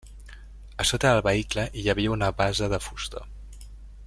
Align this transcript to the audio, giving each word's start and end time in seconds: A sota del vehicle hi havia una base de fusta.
A 0.75 0.85
sota 0.91 1.11
del 1.11 1.21
vehicle 1.27 1.67
hi 1.81 1.85
havia 1.95 2.17
una 2.19 2.31
base 2.43 2.71
de 2.75 2.81
fusta. 2.87 3.27